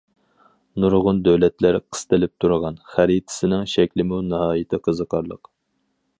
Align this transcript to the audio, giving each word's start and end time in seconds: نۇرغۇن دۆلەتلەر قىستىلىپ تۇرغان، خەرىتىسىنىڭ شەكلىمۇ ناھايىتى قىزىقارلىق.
نۇرغۇن 0.85 1.19
دۆلەتلەر 1.27 1.77
قىستىلىپ 1.83 2.33
تۇرغان، 2.45 2.81
خەرىتىسىنىڭ 2.95 3.69
شەكلىمۇ 3.75 4.25
ناھايىتى 4.33 4.83
قىزىقارلىق. 4.89 5.55